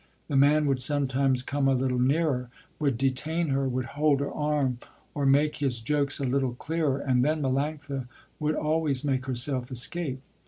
[0.29, 4.79] The man would sometimes come a little nearer, would detain her, would hold her arm
[5.13, 8.07] or make his jokes a little clearer, and then Melanctha
[8.39, 10.19] would always make herself escape.